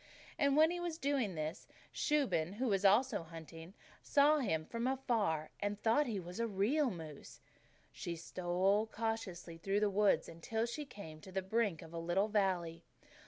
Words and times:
And 0.39 0.59
he 0.71 0.79
was 0.79 0.97
doing 0.97 1.35
this 1.35 1.67
when 1.69 1.77
Shuben, 1.93 2.53
who 2.53 2.69
was 2.69 2.83
also 2.83 3.19
out 3.19 3.27
hunting, 3.27 3.75
saw 4.01 4.39
him 4.39 4.65
from 4.65 4.87
afar 4.87 5.51
and 5.59 5.79
thought 5.79 6.07
he 6.07 6.19
was 6.19 6.39
a 6.39 6.47
real 6.47 6.89
moose. 6.89 7.39
She 7.91 8.15
stole 8.15 8.87
cautiously 8.87 9.59
through 9.59 9.81
the 9.81 9.91
woods 9.91 10.27
until 10.27 10.65
she 10.65 10.85
came 10.85 11.21
to 11.21 11.31
the 11.31 11.43
brink 11.43 11.83
of 11.83 11.93
a 11.93 11.99
little 11.99 12.29
valley. 12.29 12.83